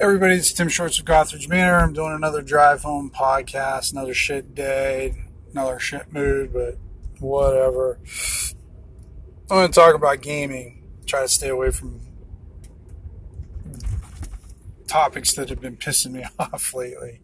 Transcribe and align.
Everybody, 0.00 0.34
it's 0.34 0.52
Tim 0.52 0.68
Shorts 0.68 0.98
of 0.98 1.04
Gothridge 1.04 1.48
Manor. 1.48 1.78
I'm 1.78 1.92
doing 1.92 2.14
another 2.14 2.42
drive 2.42 2.82
home 2.82 3.12
podcast, 3.14 3.92
another 3.92 4.12
shit 4.12 4.52
day, 4.52 5.14
another 5.52 5.78
shit 5.78 6.12
mood, 6.12 6.52
but 6.52 6.78
whatever. 7.20 8.00
I'm 9.48 9.56
going 9.56 9.68
to 9.68 9.72
talk 9.72 9.94
about 9.94 10.20
gaming. 10.20 10.82
Try 11.06 11.22
to 11.22 11.28
stay 11.28 11.48
away 11.48 11.70
from 11.70 12.00
topics 14.88 15.32
that 15.34 15.48
have 15.48 15.60
been 15.60 15.76
pissing 15.76 16.10
me 16.10 16.24
off 16.40 16.74
lately. 16.74 17.20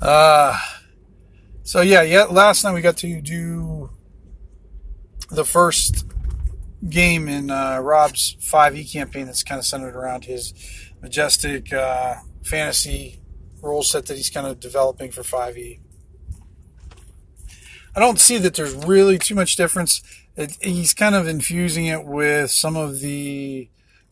Uh, 0.00 0.56
so 1.64 1.80
yeah, 1.80 2.02
yeah. 2.02 2.24
Last 2.24 2.62
night 2.62 2.74
we 2.74 2.80
got 2.80 2.96
to 2.98 3.20
do 3.20 3.90
the 5.30 5.44
first 5.44 6.06
game 6.88 7.26
in 7.26 7.50
uh, 7.50 7.80
Rob's 7.80 8.36
5e 8.36 8.92
campaign 8.92 9.26
that's 9.26 9.42
kind 9.42 9.58
of 9.58 9.64
centered 9.64 9.96
around 9.96 10.26
his 10.26 10.54
majestic 11.00 11.72
uh, 11.72 12.16
fantasy 12.44 13.20
rule 13.62 13.82
set 13.82 14.06
that 14.06 14.16
he's 14.16 14.30
kind 14.30 14.46
of 14.46 14.60
developing 14.60 15.10
for 15.10 15.22
5e. 15.22 15.80
I 17.96 18.00
don't 18.00 18.20
see 18.20 18.38
that 18.38 18.54
there's 18.54 18.74
really 18.86 19.18
too 19.18 19.34
much 19.34 19.56
difference. 19.56 20.02
It, 20.36 20.56
he's 20.60 20.94
kind 20.94 21.14
of 21.14 21.26
infusing 21.26 21.86
it 21.86 22.04
with 22.04 22.50
some 22.50 22.76
of 22.76 23.00
the 23.00 23.68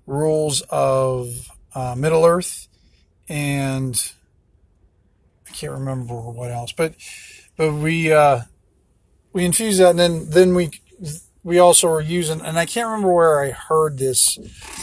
rules 0.07 0.63
of 0.63 1.51
uh, 1.75 1.95
Middle 1.97 2.25
Earth 2.25 2.67
and 3.29 4.13
I 5.49 5.53
can't 5.53 5.73
remember 5.73 6.15
what 6.15 6.51
else, 6.51 6.73
but 6.73 6.95
but 7.57 7.73
we 7.73 8.13
uh, 8.13 8.41
we 9.33 9.45
infuse 9.45 9.79
that, 9.79 9.91
and 9.91 9.99
then 9.99 10.31
then 10.31 10.55
we 10.55 10.71
we 11.47 11.61
also 11.61 11.87
were 11.87 12.01
using, 12.01 12.41
and 12.41 12.59
I 12.59 12.67
can't 12.67 12.89
remember 12.89 13.15
where 13.15 13.41
I 13.41 13.53
heard 13.53 13.99
this 13.99 14.37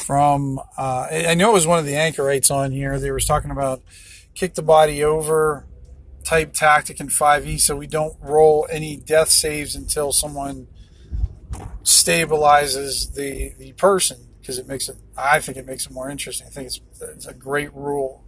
from. 0.05 0.61
Uh, 0.77 1.07
I 1.11 1.33
know 1.33 1.49
it 1.49 1.53
was 1.53 1.67
one 1.67 1.77
of 1.77 1.85
the 1.85 1.97
anchorites 1.97 2.49
on 2.49 2.71
here. 2.71 2.97
They 3.01 3.11
was 3.11 3.25
talking 3.25 3.51
about 3.51 3.81
kick 4.33 4.53
the 4.53 4.61
body 4.61 5.03
over 5.03 5.65
type 6.23 6.53
tactic 6.53 7.01
in 7.01 7.09
5e, 7.09 7.59
so 7.59 7.75
we 7.75 7.85
don't 7.85 8.15
roll 8.21 8.65
any 8.71 8.95
death 8.95 9.27
saves 9.27 9.75
until 9.75 10.13
someone 10.13 10.67
stabilizes 11.83 13.13
the 13.13 13.53
the 13.59 13.73
person 13.73 14.29
because 14.39 14.57
it 14.57 14.65
makes 14.65 14.87
it. 14.87 14.95
I 15.17 15.41
think 15.41 15.57
it 15.57 15.65
makes 15.65 15.85
it 15.85 15.91
more 15.91 16.09
interesting. 16.09 16.47
I 16.47 16.49
think 16.49 16.67
it's 16.67 16.79
it's 17.01 17.25
a 17.25 17.33
great 17.33 17.73
rule. 17.73 18.23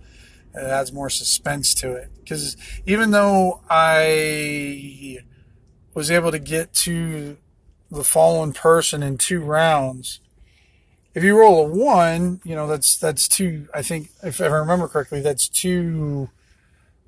It 0.54 0.60
adds 0.60 0.92
more 0.92 1.10
suspense 1.10 1.74
to 1.76 1.94
it 1.94 2.10
because 2.20 2.58
even 2.86 3.12
though 3.12 3.62
I 3.70 5.20
was 5.94 6.12
able 6.12 6.32
to 6.32 6.40
get 6.40 6.74
to 6.74 7.38
the 7.92 8.04
fallen 8.04 8.54
person 8.54 9.04
in 9.04 9.18
two 9.18 9.42
rounds. 9.42 10.20
If 11.14 11.24
you 11.24 11.38
roll 11.40 11.66
a 11.66 11.70
one, 11.70 12.42
you 12.44 12.56
know 12.56 12.68
that's 12.68 12.98
that's 12.98 13.28
two. 13.28 13.68
I 13.74 13.82
think 13.82 14.10
if 14.24 14.42
I 14.42 14.48
remember 14.48 14.88
correctly, 14.88 15.22
that's 15.22 15.48
two 15.48 16.30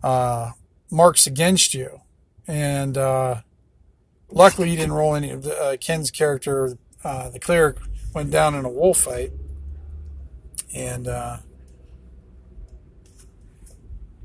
uh, 0.01 0.51
marks 0.89 1.27
against 1.27 1.73
you. 1.73 2.01
And 2.47 2.97
uh, 2.97 3.41
luckily, 4.29 4.69
you 4.69 4.77
didn't 4.77 4.93
roll 4.93 5.15
any. 5.15 5.31
of 5.31 5.43
the, 5.43 5.59
uh, 5.59 5.77
Ken's 5.77 6.11
character, 6.11 6.77
uh, 7.03 7.29
the 7.29 7.39
cleric, 7.39 7.77
went 8.13 8.31
down 8.31 8.55
in 8.55 8.63
a 8.63 8.69
wolf 8.69 8.99
fight, 8.99 9.33
and 10.73 11.07
uh, 11.07 11.37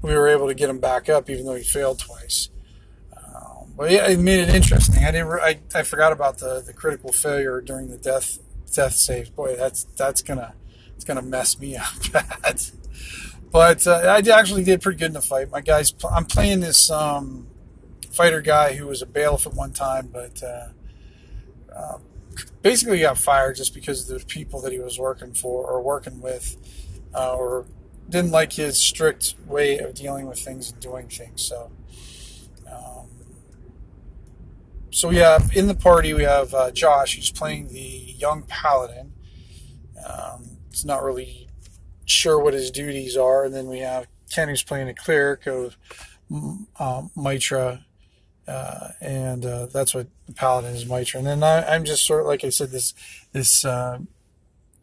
we 0.01 0.15
were 0.15 0.29
able 0.29 0.47
to 0.47 0.55
get 0.55 0.71
him 0.71 0.79
back 0.79 1.09
up, 1.09 1.29
even 1.29 1.47
though 1.47 1.57
he 1.57 1.65
failed 1.65 1.99
twice. 1.99 2.49
Well, 3.77 3.91
yeah, 3.91 4.07
it 4.09 4.19
made 4.19 4.41
it 4.41 4.55
interesting. 4.55 5.05
I 5.05 5.11
didn't. 5.11 5.33
I, 5.33 5.61
I 5.75 5.83
forgot 5.83 6.13
about 6.13 6.39
the, 6.39 6.63
the 6.65 6.73
critical 6.73 7.13
failure 7.13 7.61
during 7.61 7.89
the 7.89 7.97
death 7.97 8.39
death 8.73 8.95
saves. 8.95 9.31
Boy, 9.31 9.57
that's 9.57 9.85
that's 9.97 10.23
gonna 10.23 10.55
it's 10.95 11.05
gonna 11.05 11.23
mess 11.23 11.59
me 11.59 11.77
up 11.77 11.93
bad. 12.13 12.61
But 13.51 13.87
uh, 13.87 14.01
I 14.25 14.31
actually 14.31 14.65
did 14.65 14.81
pretty 14.81 14.99
good 14.99 15.07
in 15.07 15.13
the 15.13 15.21
fight. 15.21 15.51
My 15.51 15.61
guys, 15.61 15.93
I'm 16.11 16.25
playing 16.25 16.61
this 16.61 16.91
um, 16.91 17.49
fighter 18.11 18.41
guy 18.41 18.75
who 18.75 18.87
was 18.87 19.03
a 19.03 19.07
bailiff 19.07 19.47
at 19.47 19.55
one 19.55 19.73
time, 19.73 20.09
but 20.13 20.43
uh, 20.43 20.69
uh, 21.75 21.99
basically 22.63 23.01
got 23.01 23.19
fired 23.19 23.57
just 23.57 23.75
because 23.75 24.09
of 24.09 24.21
the 24.21 24.27
people 24.27 24.61
that 24.63 24.73
he 24.73 24.79
was 24.79 24.99
working 24.99 25.35
for 25.35 25.67
or 25.67 25.83
working 25.83 26.21
with, 26.23 26.57
uh, 27.15 27.35
or 27.35 27.67
didn't 28.09 28.31
like 28.31 28.55
his 28.55 28.79
strict 28.79 29.35
way 29.47 29.79
of 29.79 29.95
dealing 29.95 30.27
with 30.27 30.39
things 30.39 30.71
and 30.71 30.81
doing 30.81 31.09
things. 31.09 31.43
So 31.43 31.71
so 34.93 35.09
we 35.09 35.17
have 35.17 35.51
in 35.57 35.67
the 35.67 35.75
party 35.75 36.13
we 36.13 36.25
have 36.25 36.53
uh, 36.53 36.71
Josh 36.71 37.17
who's 37.17 37.31
playing 37.31 37.69
the 37.69 37.81
young 37.81 38.43
paladin. 38.43 39.13
Um, 40.07 40.59
it's 40.69 40.85
not 40.85 41.03
really 41.03 41.49
sure 42.05 42.39
what 42.39 42.53
his 42.53 42.71
duties 42.71 43.17
are, 43.17 43.45
and 43.45 43.55
then 43.55 43.69
we 43.69 43.79
have 43.79 44.07
Ken 44.31 44.49
who's 44.49 44.63
playing 44.63 44.89
a 44.89 44.95
cleric 44.95 45.47
of 45.47 45.77
uh, 46.79 47.03
Mitra, 47.17 47.87
uh, 48.47 48.89
and 49.01 49.47
uh, 49.47 49.67
that's 49.67 49.95
what 49.95 50.09
the 50.27 50.35
paladin 50.35 50.75
is 50.75 50.87
Mitra. 50.87 51.19
And 51.19 51.27
then 51.27 51.43
I, 51.43 51.75
am 51.75 51.85
just 51.85 52.07
sort 52.07 52.21
of 52.21 52.27
like 52.27 52.45
I 52.45 52.51
said 52.51 52.71
this 52.71 52.93
this 53.33 53.65
uh, 53.65 53.99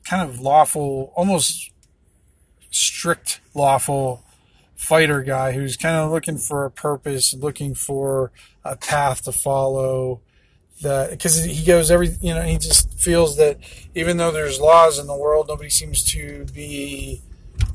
kind 0.06 0.28
of 0.28 0.40
lawful, 0.40 1.14
almost 1.16 1.72
strict 2.72 3.42
lawful 3.54 4.24
fighter 4.80 5.22
guy 5.22 5.52
who's 5.52 5.76
kind 5.76 5.98
of 5.98 6.10
looking 6.10 6.38
for 6.38 6.64
a 6.64 6.72
purpose, 6.72 7.34
looking 7.34 7.76
for 7.76 8.32
a 8.64 8.78
path 8.78 9.24
to 9.24 9.32
follow. 9.32 10.22
That 10.82 11.10
because 11.10 11.44
he 11.44 11.66
goes 11.66 11.92
every 11.92 12.16
you 12.22 12.34
know 12.34 12.42
he 12.44 12.58
just 12.58 12.98
feels 12.98 13.36
that 13.36 13.58
even 13.94 14.16
though 14.16 14.32
there's 14.32 14.62
laws 14.62 14.98
in 14.98 15.06
the 15.06 15.16
world, 15.16 15.50
nobody 15.50 15.70
seems 15.70 16.02
to 16.14 16.46
be 16.54 17.22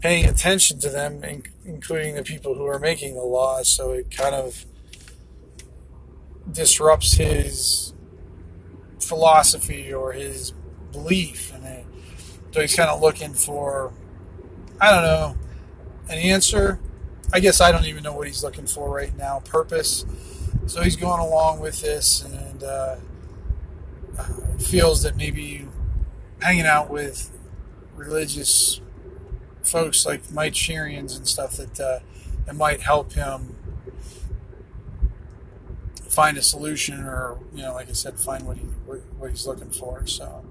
paying 0.00 0.24
attention 0.24 0.78
to 0.78 0.88
them, 0.88 1.22
including 1.66 2.14
the 2.14 2.22
people 2.22 2.54
who 2.54 2.64
are 2.64 2.78
making 2.78 3.14
the 3.14 3.22
laws. 3.22 3.68
So 3.68 3.92
it 3.92 4.10
kind 4.10 4.34
of 4.34 4.64
disrupts 6.50 7.12
his 7.12 7.92
philosophy 8.98 9.92
or 9.92 10.12
his 10.12 10.54
belief, 10.90 11.52
and 11.54 11.66
it, 11.66 11.84
so 12.52 12.62
he's 12.62 12.74
kind 12.74 12.88
of 12.88 13.02
looking 13.02 13.34
for 13.34 13.92
I 14.80 14.90
don't 14.90 15.02
know 15.02 15.36
an 16.08 16.18
answer 16.18 16.80
I 17.32 17.40
guess 17.40 17.60
I 17.60 17.72
don't 17.72 17.86
even 17.86 18.02
know 18.02 18.12
what 18.14 18.26
he's 18.26 18.42
looking 18.42 18.66
for 18.66 18.94
right 18.94 19.16
now. 19.16 19.40
Purpose. 19.40 20.04
So 20.66 20.82
he's 20.82 20.96
going 20.96 21.20
along 21.20 21.60
with 21.60 21.80
this 21.82 22.22
and 22.22 22.62
uh, 22.62 22.96
feels 24.58 25.02
that 25.02 25.16
maybe 25.16 25.66
hanging 26.40 26.66
out 26.66 26.90
with 26.90 27.30
religious 27.94 28.80
folks 29.62 30.04
like 30.04 30.30
Mike 30.30 30.54
Sherians 30.54 31.16
and 31.16 31.26
stuff 31.26 31.56
that 31.56 31.80
uh, 31.80 32.00
that 32.46 32.54
might 32.54 32.80
help 32.80 33.12
him 33.12 33.56
find 36.08 36.36
a 36.36 36.42
solution 36.42 37.00
or 37.00 37.38
you 37.54 37.62
know 37.62 37.74
like 37.74 37.88
I 37.88 37.92
said 37.92 38.18
find 38.20 38.46
what 38.46 38.56
he 38.56 38.64
what 38.64 39.30
he's 39.30 39.46
looking 39.46 39.70
for 39.70 40.06
so 40.06 40.44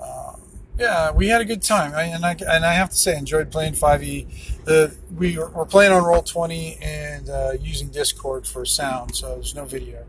um, 0.00 0.40
yeah, 0.78 1.10
we 1.10 1.28
had 1.28 1.40
a 1.40 1.44
good 1.44 1.62
time, 1.62 1.94
I, 1.94 2.04
and 2.04 2.24
I 2.24 2.36
and 2.48 2.64
I 2.64 2.74
have 2.74 2.90
to 2.90 2.96
say, 2.96 3.14
I 3.14 3.18
enjoyed 3.18 3.50
playing 3.50 3.74
5e. 3.74 4.26
The 4.66 4.96
we 5.16 5.38
were, 5.38 5.64
playing 5.64 5.92
on 5.92 6.02
Roll 6.02 6.22
20 6.22 6.78
and 6.82 7.30
uh, 7.30 7.52
using 7.60 7.88
Discord 7.88 8.48
for 8.48 8.64
sound, 8.64 9.14
so 9.14 9.36
there's 9.36 9.54
no 9.54 9.64
video. 9.64 10.04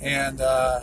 And 0.00 0.40
uh, 0.40 0.82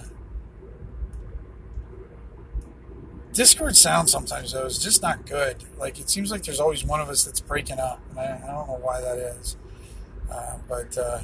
Discord 3.31 3.77
sound 3.77 4.09
sometimes 4.09 4.51
though 4.51 4.65
is 4.65 4.77
just 4.77 5.01
not 5.01 5.25
good. 5.25 5.55
Like 5.77 6.01
it 6.01 6.09
seems 6.09 6.31
like 6.31 6.43
there's 6.43 6.59
always 6.59 6.83
one 6.83 6.99
of 6.99 7.07
us 7.07 7.23
that's 7.23 7.39
breaking 7.39 7.79
up, 7.79 8.01
and 8.09 8.19
I, 8.19 8.41
I 8.43 8.51
don't 8.51 8.67
know 8.67 8.79
why 8.81 8.99
that 8.99 9.17
is. 9.17 9.55
Uh, 10.29 10.57
but 10.67 10.97
uh, 10.97 11.21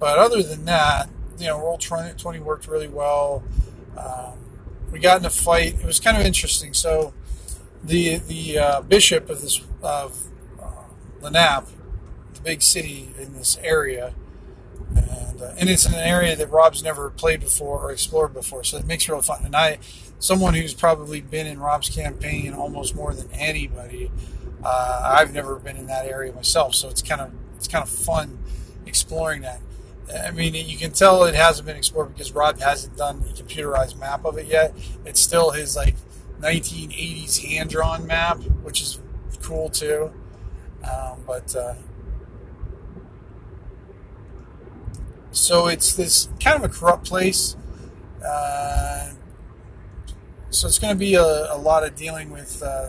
but 0.00 0.18
other 0.18 0.42
than 0.42 0.64
that, 0.64 1.08
you 1.38 1.46
know, 1.46 1.60
Roll 1.60 1.78
20 1.78 2.40
worked 2.40 2.66
really 2.66 2.88
well. 2.88 3.44
Um, 3.96 4.38
we 4.90 4.98
got 4.98 5.20
in 5.20 5.24
a 5.24 5.30
fight. 5.30 5.74
It 5.74 5.86
was 5.86 6.00
kind 6.00 6.16
of 6.16 6.26
interesting. 6.26 6.74
So 6.74 7.14
the 7.84 8.16
the 8.16 8.58
uh, 8.58 8.80
bishop 8.80 9.30
of 9.30 9.40
this 9.40 9.62
of 9.82 10.26
Lenap, 11.26 11.66
the 12.34 12.40
big 12.40 12.62
city 12.62 13.08
in 13.18 13.34
this 13.34 13.58
area, 13.62 14.14
and, 14.94 15.42
uh, 15.42 15.54
and 15.58 15.68
it's 15.68 15.84
an 15.84 15.94
area 15.94 16.36
that 16.36 16.50
Rob's 16.50 16.82
never 16.82 17.10
played 17.10 17.40
before 17.40 17.80
or 17.80 17.92
explored 17.92 18.32
before, 18.32 18.64
so 18.64 18.76
it 18.78 18.86
makes 18.86 19.04
it 19.04 19.12
real 19.12 19.22
fun. 19.22 19.44
And 19.44 19.56
I, 19.56 19.78
someone 20.18 20.54
who's 20.54 20.74
probably 20.74 21.20
been 21.20 21.46
in 21.46 21.58
Rob's 21.58 21.88
campaign 21.88 22.54
almost 22.54 22.94
more 22.94 23.12
than 23.12 23.30
anybody, 23.32 24.10
uh, 24.64 25.14
I've 25.16 25.32
never 25.32 25.56
been 25.56 25.76
in 25.76 25.86
that 25.86 26.06
area 26.06 26.32
myself, 26.32 26.74
so 26.74 26.88
it's 26.88 27.02
kind 27.02 27.20
of 27.20 27.32
it's 27.56 27.68
kind 27.68 27.82
of 27.82 27.88
fun 27.88 28.38
exploring 28.86 29.42
that. 29.42 29.60
I 30.14 30.30
mean, 30.30 30.54
you 30.54 30.78
can 30.78 30.92
tell 30.92 31.24
it 31.24 31.34
hasn't 31.34 31.66
been 31.66 31.76
explored 31.76 32.12
because 32.12 32.30
Rob 32.32 32.60
hasn't 32.60 32.96
done 32.96 33.24
a 33.28 33.32
computerized 33.32 33.98
map 33.98 34.24
of 34.24 34.38
it 34.38 34.46
yet. 34.46 34.72
It's 35.04 35.20
still 35.20 35.50
his 35.50 35.74
like 35.74 35.96
1980s 36.40 37.44
hand 37.44 37.70
drawn 37.70 38.06
map, 38.06 38.38
which 38.62 38.80
is 38.80 39.00
cool 39.42 39.68
too. 39.68 40.12
Um, 40.88 41.22
but 41.26 41.54
uh, 41.56 41.74
so 45.32 45.66
it's 45.66 45.94
this 45.94 46.28
kind 46.40 46.62
of 46.62 46.70
a 46.70 46.72
corrupt 46.72 47.06
place. 47.06 47.56
Uh, 48.24 49.10
so 50.50 50.66
it's 50.66 50.78
going 50.78 50.94
to 50.94 50.98
be 50.98 51.14
a, 51.14 51.52
a, 51.52 51.58
lot 51.58 51.84
of 51.84 51.94
dealing 51.94 52.30
with 52.30 52.62
uh, 52.62 52.88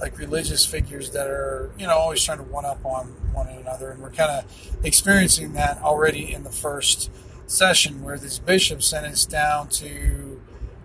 like 0.00 0.18
religious 0.18 0.66
figures 0.66 1.10
that 1.12 1.28
are 1.28 1.70
you 1.78 1.86
know 1.86 1.94
always 1.94 2.22
trying 2.22 2.38
to 2.38 2.44
one 2.44 2.64
up 2.64 2.84
on 2.84 3.06
one 3.32 3.48
another, 3.48 3.90
and 3.90 4.02
we're 4.02 4.10
kind 4.10 4.30
of 4.30 4.78
experiencing 4.84 5.52
that 5.52 5.78
already 5.82 6.32
in 6.32 6.42
the 6.42 6.50
first 6.50 7.10
session 7.46 8.02
where 8.02 8.18
this 8.18 8.38
bishop 8.38 8.82
sent 8.82 9.06
us 9.06 9.24
down 9.24 9.68
to 9.68 10.40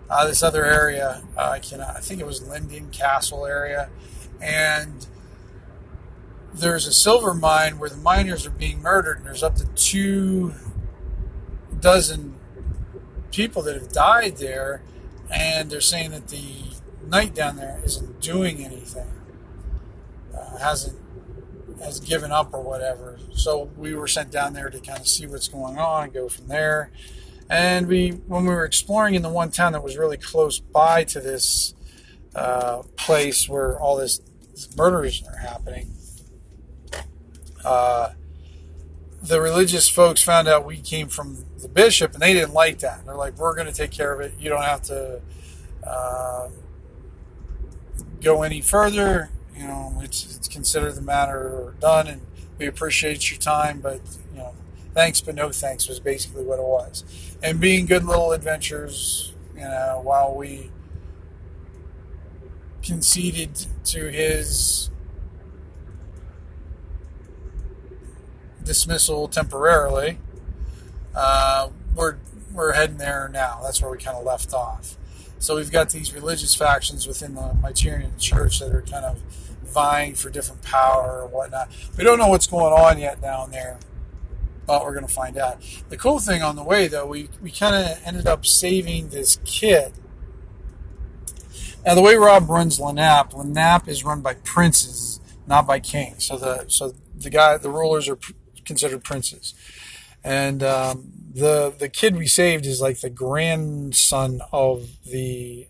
uh, 0.08 0.26
this 0.26 0.42
other 0.42 0.64
area. 0.64 1.22
Uh, 1.36 1.50
I 1.50 1.58
can 1.58 1.80
I 1.80 1.98
think 2.00 2.20
it 2.20 2.26
was 2.26 2.46
Linden 2.46 2.90
Castle 2.90 3.44
area, 3.44 3.90
and 4.40 5.06
there's 6.54 6.86
a 6.86 6.92
silver 6.92 7.34
mine 7.34 7.78
where 7.78 7.90
the 7.90 7.96
miners 7.96 8.46
are 8.46 8.50
being 8.50 8.80
murdered, 8.82 9.18
and 9.18 9.26
there's 9.26 9.42
up 9.42 9.56
to 9.56 9.66
two 9.74 10.52
dozen 11.80 12.34
people 13.30 13.62
that 13.62 13.74
have 13.74 13.92
died 13.92 14.36
there, 14.36 14.82
and 15.30 15.70
they're 15.70 15.80
saying 15.80 16.10
that 16.10 16.28
the 16.28 16.72
knight 17.06 17.34
down 17.34 17.56
there 17.56 17.80
isn't 17.84 18.20
doing 18.20 18.64
anything, 18.64 19.08
uh, 20.36 20.58
hasn't 20.58 20.98
has 21.82 22.00
given 22.00 22.30
up 22.30 22.54
or 22.54 22.62
whatever. 22.62 23.18
So 23.34 23.70
we 23.76 23.94
were 23.94 24.06
sent 24.06 24.30
down 24.30 24.52
there 24.52 24.70
to 24.70 24.78
kind 24.78 25.00
of 25.00 25.08
see 25.08 25.26
what's 25.26 25.48
going 25.48 25.78
on 25.78 26.10
go 26.10 26.28
from 26.28 26.48
there. 26.48 26.90
And 27.50 27.86
we, 27.88 28.10
when 28.10 28.44
we 28.44 28.54
were 28.54 28.64
exploring 28.64 29.14
in 29.14 29.22
the 29.22 29.28
one 29.28 29.50
town 29.50 29.72
that 29.72 29.82
was 29.82 29.96
really 29.96 30.16
close 30.16 30.58
by 30.58 31.04
to 31.04 31.20
this 31.20 31.74
uh, 32.34 32.82
place 32.96 33.48
where 33.48 33.78
all 33.78 33.96
this, 33.96 34.20
this 34.52 34.74
murders 34.76 35.22
are 35.28 35.38
happening, 35.38 35.92
uh, 37.64 38.10
the 39.22 39.40
religious 39.40 39.88
folks 39.88 40.22
found 40.22 40.48
out 40.48 40.64
we 40.64 40.78
came 40.78 41.08
from 41.08 41.44
the 41.60 41.68
bishop, 41.68 42.12
and 42.12 42.22
they 42.22 42.32
didn't 42.32 42.54
like 42.54 42.80
that. 42.80 43.04
They're 43.04 43.14
like, 43.14 43.38
"We're 43.38 43.54
going 43.54 43.68
to 43.68 43.72
take 43.72 43.90
care 43.90 44.12
of 44.12 44.20
it. 44.20 44.34
You 44.38 44.48
don't 44.48 44.62
have 44.62 44.82
to 44.82 45.20
uh, 45.86 46.48
go 48.20 48.42
any 48.42 48.60
further. 48.60 49.30
You 49.56 49.66
know, 49.66 50.00
it's, 50.02 50.36
it's 50.36 50.48
considered 50.48 50.94
the 50.94 51.02
matter 51.02 51.74
done, 51.80 52.08
and 52.08 52.22
we 52.58 52.66
appreciate 52.66 53.30
your 53.30 53.38
time, 53.38 53.80
but 53.80 54.00
you 54.32 54.38
know, 54.38 54.54
thanks 54.94 55.20
but 55.20 55.34
no 55.34 55.50
thanks 55.50 55.88
was 55.88 56.00
basically 56.00 56.44
what 56.44 56.58
it 56.58 56.64
was. 56.64 57.04
And 57.42 57.60
being 57.60 57.86
good 57.86 58.04
little 58.04 58.32
adventures, 58.32 59.32
you 59.54 59.62
know, 59.62 60.00
while 60.02 60.34
we 60.34 60.70
conceded 62.82 63.66
to 63.84 64.10
his 64.10 64.90
dismissal 68.64 69.28
temporarily. 69.28 70.18
Uh, 71.14 71.68
we're 71.94 72.16
we're 72.52 72.72
heading 72.72 72.98
there 72.98 73.30
now. 73.32 73.60
That's 73.62 73.80
where 73.80 73.90
we 73.90 73.98
kind 73.98 74.16
of 74.16 74.24
left 74.24 74.52
off. 74.52 74.96
So 75.38 75.56
we've 75.56 75.72
got 75.72 75.90
these 75.90 76.14
religious 76.14 76.54
factions 76.54 77.06
within 77.06 77.34
the 77.34 77.56
Mitarian 77.60 78.18
Church 78.18 78.60
that 78.60 78.72
are 78.72 78.82
kind 78.82 79.04
of 79.04 79.18
vying 79.64 80.14
for 80.14 80.30
different 80.30 80.62
power 80.62 81.22
or 81.22 81.26
whatnot. 81.26 81.68
We 81.96 82.04
don't 82.04 82.18
know 82.18 82.28
what's 82.28 82.46
going 82.46 82.72
on 82.72 82.98
yet 82.98 83.20
down 83.20 83.50
there, 83.50 83.78
but 84.66 84.84
we're 84.84 84.92
going 84.92 85.06
to 85.06 85.12
find 85.12 85.36
out. 85.36 85.62
The 85.88 85.96
cool 85.96 86.20
thing 86.20 86.42
on 86.42 86.56
the 86.56 86.62
way, 86.62 86.86
though, 86.86 87.06
we, 87.06 87.28
we 87.40 87.50
kind 87.50 87.74
of 87.74 87.98
ended 88.04 88.26
up 88.26 88.46
saving 88.46 89.08
this 89.08 89.38
kid. 89.44 89.94
Now, 91.84 91.96
the 91.96 92.02
way 92.02 92.14
Rob 92.14 92.48
runs 92.48 92.78
Lenap, 92.78 93.32
Lenap 93.32 93.88
is 93.88 94.04
run 94.04 94.20
by 94.20 94.34
princes, 94.34 95.20
not 95.46 95.66
by 95.66 95.80
kings. 95.80 96.24
So 96.24 96.36
the 96.36 96.66
so 96.68 96.94
the 97.16 97.30
guy, 97.30 97.56
the 97.56 97.70
rulers 97.70 98.08
are 98.08 98.18
considered 98.64 99.04
princes. 99.04 99.54
And 100.24 100.62
um, 100.62 101.12
the 101.34 101.74
the 101.76 101.88
kid 101.88 102.16
we 102.16 102.26
saved 102.26 102.66
is 102.66 102.80
like 102.80 103.00
the 103.00 103.10
grandson 103.10 104.40
of 104.52 104.88
the 105.04 105.66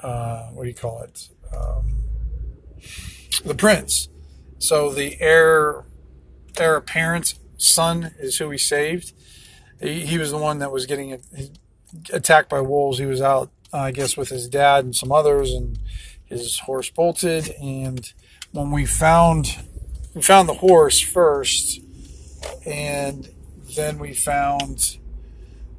uh, 0.00 0.48
what 0.48 0.62
do 0.62 0.68
you 0.68 0.74
call 0.74 1.02
it? 1.02 1.28
Um, 1.54 2.04
the 3.44 3.54
prince. 3.54 4.08
So 4.58 4.90
the 4.90 5.20
heir 5.20 5.84
heir 6.58 6.76
apparent 6.76 7.34
son 7.58 8.14
is 8.18 8.38
who 8.38 8.48
we 8.48 8.58
saved. 8.58 9.12
He, 9.80 10.06
he 10.06 10.18
was 10.18 10.30
the 10.30 10.38
one 10.38 10.58
that 10.58 10.72
was 10.72 10.86
getting 10.86 11.20
attacked 12.12 12.48
by 12.48 12.60
wolves. 12.60 12.98
He 12.98 13.06
was 13.06 13.20
out, 13.20 13.50
uh, 13.72 13.78
I 13.78 13.90
guess, 13.92 14.16
with 14.16 14.28
his 14.28 14.48
dad 14.48 14.84
and 14.84 14.94
some 14.94 15.12
others, 15.12 15.52
and 15.52 15.78
his 16.24 16.60
horse 16.60 16.90
bolted. 16.90 17.50
And 17.60 18.12
when 18.52 18.70
we 18.70 18.86
found 18.86 19.58
we 20.14 20.22
found 20.22 20.48
the 20.48 20.54
horse 20.54 20.98
first, 21.00 21.80
and 22.66 23.30
then 23.76 23.98
we 23.98 24.12
found 24.12 24.98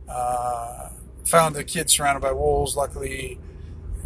uh, 0.08 0.90
found 1.26 1.56
the 1.56 1.64
kid 1.64 1.90
surrounded 1.90 2.22
by 2.22 2.32
wolves. 2.32 2.76
Luckily, 2.76 3.40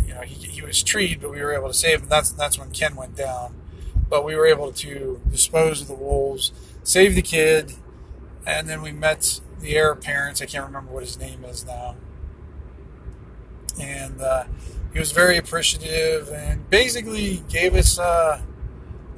you 0.05 0.13
know 0.13 0.21
he, 0.21 0.47
he 0.47 0.61
was 0.61 0.81
treed, 0.81 1.21
but 1.21 1.31
we 1.31 1.41
were 1.41 1.53
able 1.53 1.67
to 1.67 1.73
save 1.73 2.01
him. 2.01 2.09
That's 2.09 2.31
that's 2.31 2.57
when 2.57 2.71
Ken 2.71 2.95
went 2.95 3.15
down. 3.15 3.55
But 4.09 4.23
we 4.23 4.35
were 4.35 4.45
able 4.45 4.71
to 4.71 5.21
dispose 5.29 5.81
of 5.81 5.87
the 5.87 5.95
wolves, 5.95 6.51
save 6.83 7.15
the 7.15 7.21
kid, 7.21 7.73
and 8.45 8.67
then 8.67 8.81
we 8.81 8.91
met 8.91 9.41
the 9.61 9.75
heir 9.75 9.91
apparent. 9.91 10.41
I 10.41 10.45
can't 10.45 10.65
remember 10.65 10.91
what 10.91 11.03
his 11.03 11.19
name 11.19 11.43
is 11.43 11.65
now. 11.65 11.95
And 13.79 14.21
uh, 14.21 14.45
he 14.93 14.99
was 14.99 15.11
very 15.11 15.37
appreciative 15.37 16.29
and 16.29 16.67
basically 16.69 17.43
gave 17.49 17.75
us. 17.75 17.99
Uh, 17.99 18.41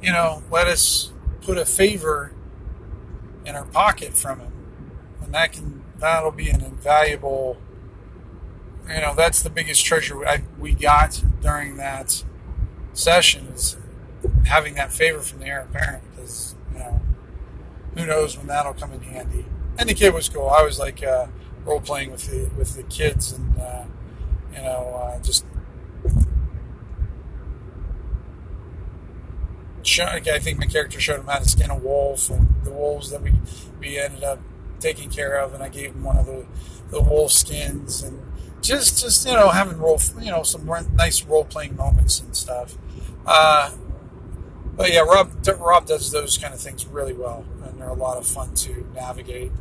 you 0.02 0.12
know, 0.12 0.42
let 0.50 0.66
us 0.66 1.12
put 1.42 1.58
a 1.58 1.64
favor 1.64 2.32
in 3.44 3.54
our 3.54 3.64
pocket 3.64 4.16
from 4.16 4.40
him. 4.40 4.52
And 5.22 5.32
that 5.34 5.52
can, 5.52 5.82
that'll 5.98 6.30
be 6.30 6.50
an 6.50 6.62
invaluable, 6.62 7.58
you 8.88 9.00
know, 9.00 9.14
that's 9.14 9.42
the 9.42 9.50
biggest 9.50 9.84
treasure 9.84 10.26
I, 10.26 10.44
we 10.58 10.72
got 10.72 11.22
during 11.40 11.76
that 11.76 12.24
session 12.92 13.48
is 13.48 13.76
having 14.46 14.74
that 14.74 14.92
favor 14.92 15.20
from 15.20 15.40
the 15.40 15.46
heir 15.46 15.68
apparent 15.70 16.02
because, 16.10 16.54
you 16.72 16.78
know, 16.78 17.00
who 17.94 18.06
knows 18.06 18.36
when 18.36 18.46
that'll 18.46 18.74
come 18.74 18.92
in 18.92 19.00
handy. 19.00 19.44
And 19.78 19.88
the 19.88 19.94
kid 19.94 20.14
was 20.14 20.28
cool. 20.28 20.48
I 20.48 20.62
was 20.62 20.78
like, 20.78 21.02
uh, 21.02 21.26
role 21.64 21.80
playing 21.80 22.10
with 22.10 22.26
the, 22.28 22.50
with 22.56 22.74
the 22.74 22.82
kids 22.84 23.32
and, 23.32 23.58
uh, 23.58 23.84
you 24.54 24.62
know, 24.62 25.00
uh, 25.02 25.20
just 25.22 25.44
I 30.00 30.38
think 30.38 30.58
my 30.58 30.66
character 30.66 31.00
showed 31.00 31.20
him 31.20 31.26
how 31.26 31.38
to 31.38 31.48
skin 31.48 31.70
a 31.70 31.76
wolf, 31.76 32.30
and 32.30 32.48
the 32.64 32.70
wolves 32.70 33.10
that 33.10 33.22
we 33.22 33.32
we 33.80 33.98
ended 33.98 34.24
up 34.24 34.40
taking 34.80 35.10
care 35.10 35.38
of, 35.38 35.54
and 35.54 35.62
I 35.62 35.68
gave 35.68 35.92
him 35.92 36.02
one 36.02 36.16
of 36.16 36.26
the 36.26 36.46
the 36.90 37.00
wolf 37.00 37.32
skins, 37.32 38.02
and 38.02 38.20
just 38.60 39.00
just 39.00 39.26
you 39.26 39.34
know 39.34 39.50
having 39.50 39.78
role 39.78 40.00
you 40.20 40.30
know 40.30 40.42
some 40.42 40.66
nice 40.94 41.24
role 41.24 41.44
playing 41.44 41.76
moments 41.76 42.20
and 42.20 42.36
stuff. 42.36 42.76
Uh, 43.26 43.70
but 44.76 44.92
yeah, 44.92 45.00
Rob 45.00 45.30
Rob 45.58 45.86
does 45.86 46.10
those 46.12 46.38
kind 46.38 46.54
of 46.54 46.60
things 46.60 46.86
really 46.86 47.12
well, 47.12 47.44
and 47.64 47.80
they're 47.80 47.88
a 47.88 47.94
lot 47.94 48.16
of 48.16 48.26
fun 48.26 48.54
to 48.54 48.86
navigate. 48.94 49.52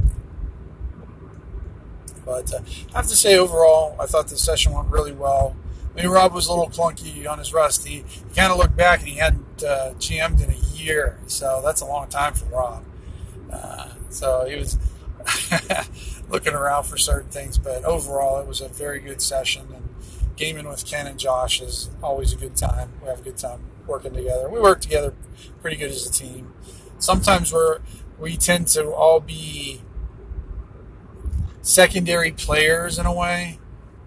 But 2.26 2.54
uh, 2.54 2.60
I 2.94 2.98
have 2.98 3.08
to 3.08 3.16
say, 3.16 3.38
overall, 3.38 3.96
I 4.00 4.06
thought 4.06 4.28
the 4.28 4.38
session 4.38 4.74
went 4.74 4.90
really 4.90 5.14
well. 5.14 5.56
I 5.98 6.02
mean, 6.02 6.12
Rob 6.12 6.34
was 6.34 6.48
a 6.48 6.54
little 6.54 6.70
clunky 6.70 7.28
on 7.28 7.40
his 7.40 7.54
rust. 7.54 7.88
He, 7.88 8.04
he 8.08 8.36
kind 8.36 8.52
of 8.52 8.60
looked 8.60 8.76
back 8.76 9.00
and 9.00 9.10
he 9.10 9.16
hadn't 9.16 9.64
uh, 9.64 9.94
GM'd 9.98 10.42
in 10.42 10.52
a 10.52 10.78
year, 10.78 11.18
so 11.26 11.62
that's 11.66 11.82
a 11.82 11.86
long 11.86 12.08
time 12.08 12.34
for 12.36 12.46
Rob. 12.46 12.86
Uh, 13.52 13.90
so 14.10 14.46
he 14.48 14.56
was 14.56 14.78
looking 16.30 16.54
around 16.54 16.84
for 16.84 16.98
certain 16.98 17.32
things, 17.32 17.58
but 17.58 17.84
overall, 17.84 18.40
it 18.40 18.48
was 18.48 18.62
a 18.62 18.68
very 18.68 19.00
good 19.00 19.22
session. 19.24 19.68
And 19.74 19.90
gaming 20.36 20.68
with 20.68 20.86
Ken 20.86 21.08
and 21.08 21.18
Josh 21.18 21.62
is 21.62 21.90
always 22.04 22.32
a 22.32 22.36
good 22.36 22.56
time. 22.56 22.92
We 23.02 23.08
have 23.08 23.22
a 23.22 23.24
good 23.24 23.38
time 23.38 23.62
working 23.88 24.14
together. 24.14 24.50
We 24.50 24.60
work 24.60 24.82
together 24.82 25.16
pretty 25.62 25.78
good 25.78 25.90
as 25.90 26.06
a 26.06 26.12
team. 26.12 26.54
Sometimes 27.00 27.52
we're 27.52 27.80
we 28.20 28.38
tend 28.38 28.68
to 28.68 28.92
all 28.94 29.20
be 29.20 29.82
secondary 31.62 32.32
players 32.32 33.00
in 33.00 33.06
a 33.08 33.14
way. 33.14 33.60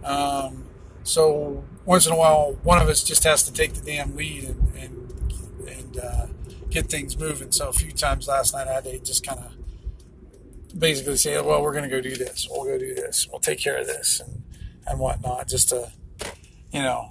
Um, 0.04 0.64
so 1.02 1.64
once 1.90 2.06
in 2.06 2.12
a 2.12 2.16
while, 2.16 2.56
one 2.62 2.80
of 2.80 2.88
us 2.88 3.02
just 3.02 3.24
has 3.24 3.42
to 3.42 3.52
take 3.52 3.72
the 3.74 3.80
damn 3.80 4.14
lead 4.14 4.44
and 4.44 4.74
and, 4.76 5.68
and 5.68 5.98
uh, 5.98 6.26
get 6.70 6.86
things 6.86 7.18
moving. 7.18 7.50
So 7.50 7.68
a 7.68 7.72
few 7.72 7.90
times 7.90 8.28
last 8.28 8.54
night, 8.54 8.68
I 8.68 8.74
had 8.74 8.84
to 8.84 8.96
just 9.00 9.26
kind 9.26 9.40
of 9.40 10.78
basically 10.78 11.16
say, 11.16 11.34
"Well, 11.40 11.60
we're 11.60 11.72
going 11.72 11.82
to 11.82 11.90
go 11.90 12.00
do 12.00 12.14
this. 12.14 12.46
We'll 12.48 12.62
go 12.62 12.78
do 12.78 12.94
this. 12.94 13.26
We'll 13.28 13.40
take 13.40 13.58
care 13.58 13.76
of 13.76 13.88
this 13.88 14.20
and 14.20 14.44
and 14.86 15.00
whatnot." 15.00 15.48
Just 15.48 15.70
to, 15.70 15.90
you 16.72 16.80
know, 16.80 17.10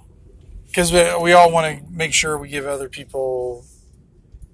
because 0.68 0.90
we, 0.94 1.14
we 1.24 1.32
all 1.34 1.52
want 1.52 1.66
to 1.76 1.92
make 1.92 2.14
sure 2.14 2.38
we 2.38 2.48
give 2.48 2.64
other 2.66 2.88
people, 2.88 3.66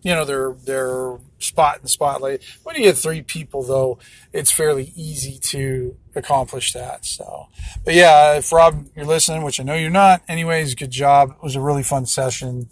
you 0.02 0.12
know, 0.12 0.24
their 0.24 0.54
their 0.54 1.18
spot 1.38 1.76
in 1.76 1.82
the 1.82 1.88
spotlight. 1.88 2.42
When 2.62 2.76
you 2.76 2.82
get 2.82 2.96
three 2.96 3.22
people, 3.22 3.62
though, 3.62 3.98
it's 4.32 4.50
fairly 4.50 4.92
easy 4.96 5.38
to 5.50 5.96
accomplish 6.14 6.72
that. 6.72 7.04
So, 7.04 7.48
but 7.84 7.94
yeah, 7.94 8.34
if 8.34 8.52
Rob, 8.52 8.86
you're 8.94 9.04
listening, 9.04 9.42
which 9.42 9.60
I 9.60 9.64
know 9.64 9.74
you're 9.74 9.90
not, 9.90 10.22
anyways, 10.28 10.74
good 10.74 10.90
job. 10.90 11.30
It 11.30 11.42
was 11.42 11.56
a 11.56 11.60
really 11.60 11.82
fun 11.82 12.06
session. 12.06 12.68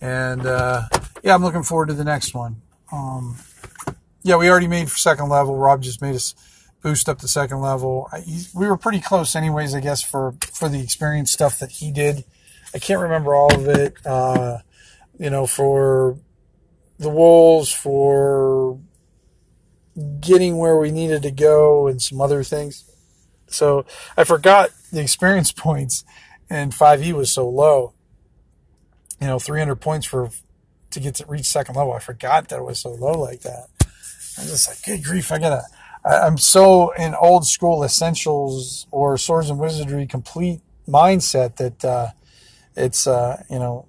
And, 0.00 0.46
uh, 0.46 0.82
yeah, 1.22 1.34
I'm 1.34 1.42
looking 1.42 1.62
forward 1.62 1.88
to 1.88 1.94
the 1.94 2.04
next 2.04 2.34
one. 2.34 2.62
Um, 2.92 3.36
yeah, 4.22 4.36
we 4.36 4.48
already 4.50 4.68
made 4.68 4.90
for 4.90 4.98
second 4.98 5.28
level. 5.28 5.56
Rob 5.56 5.82
just 5.82 6.02
made 6.02 6.14
us 6.14 6.34
boost 6.82 7.08
up 7.08 7.18
to 7.18 7.28
second 7.28 7.60
level. 7.60 8.08
I, 8.12 8.24
we 8.54 8.66
were 8.66 8.76
pretty 8.76 9.00
close 9.00 9.34
anyways, 9.34 9.74
I 9.74 9.80
guess, 9.80 10.02
for, 10.02 10.34
for 10.52 10.68
the 10.68 10.80
experience 10.80 11.32
stuff 11.32 11.58
that 11.58 11.70
he 11.70 11.90
did. 11.90 12.24
I 12.74 12.78
can't 12.78 13.00
remember 13.00 13.34
all 13.34 13.54
of 13.54 13.68
it. 13.68 13.94
Uh, 14.04 14.58
you 15.18 15.30
know, 15.30 15.46
for 15.46 16.18
the 16.98 17.10
Wolves, 17.10 17.72
for 17.72 18.78
getting 20.20 20.58
where 20.58 20.76
we 20.76 20.90
needed 20.90 21.22
to 21.22 21.30
go, 21.30 21.86
and 21.86 22.00
some 22.00 22.20
other 22.20 22.42
things. 22.42 22.84
So 23.48 23.86
I 24.16 24.24
forgot 24.24 24.70
the 24.92 25.00
experience 25.00 25.52
points, 25.66 26.04
and 26.48 26.72
5e 26.72 27.12
was 27.12 27.30
so 27.30 27.48
low. 27.48 27.92
You 29.20 29.28
know, 29.28 29.38
300 29.38 29.76
points 29.76 30.06
for 30.06 30.30
to 30.90 31.00
get 31.00 31.14
to 31.16 31.26
reach 31.26 31.46
second 31.46 31.76
level. 31.76 31.92
I 31.92 31.98
forgot 31.98 32.48
that 32.48 32.58
it 32.58 32.62
was 32.62 32.80
so 32.80 32.90
low 32.90 33.20
like 33.20 33.40
that. 33.42 33.68
I'm 34.38 34.46
just 34.46 34.68
like, 34.68 34.82
good 34.84 35.04
grief, 35.04 35.32
I 35.32 35.38
gotta. 35.38 35.62
I, 36.04 36.20
I'm 36.20 36.38
so 36.38 36.90
in 36.92 37.14
old 37.14 37.46
school 37.46 37.82
essentials 37.82 38.86
or 38.90 39.16
swords 39.16 39.50
and 39.50 39.58
wizardry 39.58 40.06
complete 40.06 40.60
mindset 40.88 41.56
that 41.56 41.84
uh, 41.84 42.08
it's 42.76 43.06
uh, 43.06 43.42
you 43.50 43.58
know 43.58 43.86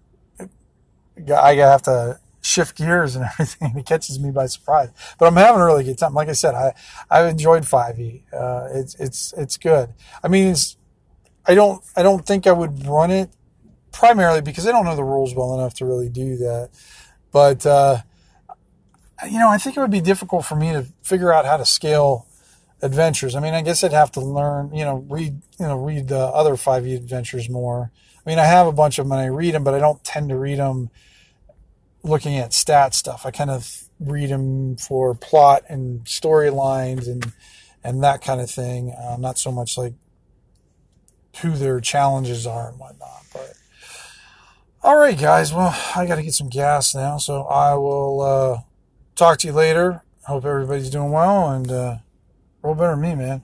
I 1.36 1.56
have 1.56 1.82
to 1.84 2.20
shift 2.42 2.78
gears 2.78 3.16
and 3.16 3.26
everything. 3.32 3.78
It 3.78 3.86
catches 3.86 4.20
me 4.20 4.32
by 4.32 4.48
surprise. 4.48 4.90
But 5.18 5.28
I'm 5.28 5.36
having 5.36 5.62
a 5.62 5.66
really 5.66 5.84
good 5.84 5.98
time. 5.98 6.14
Like 6.14 6.30
I 6.30 6.34
said, 6.34 6.56
I 6.56 6.74
I've 7.10 7.30
enjoyed 7.30 7.64
5e. 7.64 8.24
Uh, 8.34 8.68
it's 8.74 8.96
it's 8.96 9.34
it's 9.38 9.58
good. 9.58 9.94
I 10.24 10.28
mean, 10.28 10.48
it's 10.48 10.78
I 11.46 11.56
don't 11.56 11.84
I 11.96 12.04
don't 12.04 12.26
think 12.26 12.48
I 12.48 12.52
would 12.52 12.86
run 12.86 13.12
it 13.12 13.30
primarily 13.92 14.42
because 14.42 14.68
I 14.68 14.72
don't 14.72 14.86
know 14.86 14.96
the 14.96 15.04
rules 15.04 15.34
well 15.34 15.54
enough 15.56 15.74
to 15.76 15.86
really 15.86 16.10
do 16.10 16.38
that. 16.38 16.70
But 17.32 17.66
uh, 17.66 18.02
you 19.26 19.40
know, 19.40 19.50
I 19.50 19.58
think 19.58 19.78
it 19.78 19.80
would 19.80 19.92
be 19.92 20.02
difficult 20.02 20.46
for 20.46 20.56
me 20.56 20.74
to 20.74 20.86
figure 21.02 21.34
out 21.34 21.46
how 21.46 21.58
to 21.58 21.66
scale 21.66 22.28
adventures. 22.82 23.36
I 23.36 23.40
mean, 23.40 23.54
I 23.54 23.62
guess 23.62 23.84
I'd 23.84 23.94
have 23.94 24.12
to 24.14 24.22
learn, 24.22 24.74
you 24.74 24.86
know, 24.86 25.06
read, 25.10 25.42
you 25.60 25.66
know, 25.66 25.78
read 25.78 26.10
the 26.10 26.20
other 26.20 26.52
5e 26.52 26.96
adventures 26.96 27.50
more. 27.50 27.92
I 28.26 28.30
mean, 28.30 28.40
I 28.40 28.46
have 28.46 28.68
a 28.68 28.72
bunch 28.72 29.00
of 29.00 29.06
them 29.06 29.14
and 29.14 29.22
I 29.22 29.26
read 29.26 29.56
them, 29.56 29.64
but 29.64 29.74
I 29.74 29.80
don't 29.80 30.04
tend 30.04 30.30
to 30.30 30.38
read 30.38 30.60
them 30.60 30.90
looking 32.04 32.38
at 32.38 32.54
stat 32.54 32.94
stuff. 32.94 33.26
I 33.26 33.32
kind 33.32 33.50
of 33.50 33.84
read 34.00 34.30
them 34.30 34.78
for 34.78 35.16
plot 35.16 35.64
and 35.68 36.04
storylines 36.06 37.08
and 37.08 37.34
and 37.84 38.04
that 38.04 38.22
kind 38.22 38.42
of 38.42 38.50
thing. 38.50 38.92
Uh, 38.92 39.18
not 39.18 39.38
so 39.38 39.52
much 39.52 39.78
like 39.78 39.94
who 41.42 41.52
their 41.52 41.80
challenges 41.80 42.46
are 42.46 42.70
and 42.70 42.80
whatnot. 42.80 43.24
But 43.32 43.54
all 44.84 44.98
right, 44.98 45.18
guys. 45.18 45.54
Well, 45.54 45.76
I 45.96 46.06
got 46.06 46.16
to 46.16 46.24
get 46.24 46.34
some 46.34 46.50
gas 46.50 46.96
now, 46.96 47.18
so 47.18 47.44
I 47.44 47.76
will 47.76 48.22
uh, 48.22 48.62
talk 49.16 49.40
to 49.40 49.48
you 49.48 49.54
later. 49.54 50.04
Hope 50.26 50.46
everybody's 50.46 50.90
doing 50.90 51.12
well 51.12 51.50
and 51.52 51.72
uh, 51.72 51.98
roll 52.62 52.76
better 52.76 52.92
than 52.92 53.02
me, 53.02 53.16
man. 53.16 53.44